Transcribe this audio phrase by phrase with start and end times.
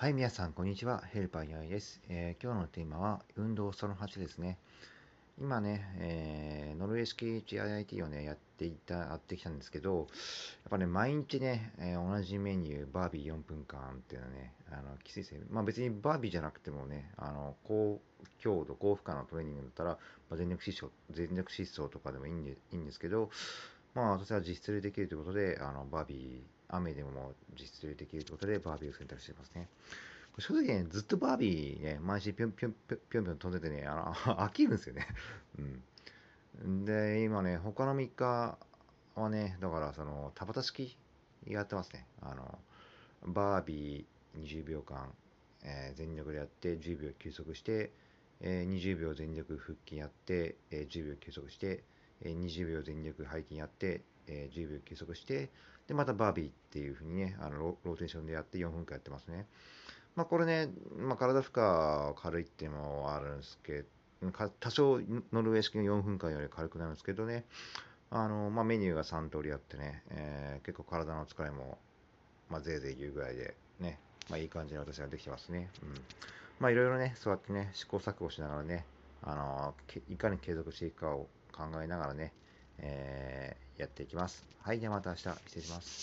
[0.00, 1.02] はい、皆さん、こんにちは。
[1.12, 4.56] ヘルパーやいです、えー、今日のテーマは、運動その8ですね。
[5.40, 10.06] 今ね、えー、ノルウェー式 HIIT をね、やっていた、やってきたんですけど、やっ
[10.70, 15.40] ぱね、毎日ね、えー、同じメニュー、バービー4分間っていうのはね、あの、きついですね。
[15.50, 18.00] まあ別にバービーじゃなくてもね、あの、高
[18.38, 19.90] 強度、高負荷のトレーニングだったら、
[20.30, 23.30] まあ、全力疾走、全力疾走とかでもいいんでいいんですけど、
[23.96, 29.68] まあ私は実質でできるということで、あの、バービー、雨でも実質できるということで、バービーを選択してますね。
[30.38, 35.06] 正直ね、ずっとバービーね、毎日ぴょんぴょんぴょんぴょん飛んでてね、あの 飽きるんですよね。
[36.64, 36.84] うん。
[36.84, 38.58] で、今ね、他の3日
[39.16, 40.96] はね、だからその、田畑式
[41.46, 42.06] やってますね。
[42.20, 42.58] あの、
[43.26, 45.12] バービー20秒間、
[45.64, 47.90] えー、全力でやって10秒休息して、
[48.40, 51.82] えー、20秒全力腹筋やって、えー、10秒休息して、
[52.22, 55.50] え、20秒全力背筋やって、えー、10秒休息して、
[55.86, 59.46] で、またバービーっていう風にね、あのローテーションでやって4分間やってますね。
[60.16, 63.88] まあこれね、まあ、体負荷軽いっていうのもあるんですけど、
[64.60, 65.00] 多少
[65.32, 67.44] ノルウェー式の4分間より軽くなるんですけどね、
[68.10, 71.78] あの、まあ、メニューが3通りあってね、えー、結構体の疲れも、
[72.50, 75.70] まあ、ぜいぜい言うぐらいで、ね、まあ、いい感じに私はできてますね。
[75.82, 75.94] うん。
[76.58, 78.84] まあ、いろいろね、そうやってね、試行錯誤しながらね、
[79.22, 79.74] あの、
[80.08, 82.32] いかに継続していくかを考えながらね、
[82.78, 84.46] えー、やっていきます。
[84.60, 85.98] はい、ではまた明日、失礼します。